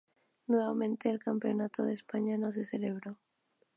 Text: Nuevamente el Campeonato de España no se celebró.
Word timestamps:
Nuevamente 0.47 1.11
el 1.11 1.19
Campeonato 1.19 1.83
de 1.83 1.93
España 1.93 2.35
no 2.35 2.51
se 2.51 2.65
celebró. 2.65 3.19